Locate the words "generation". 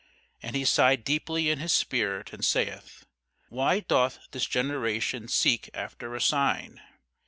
4.47-5.27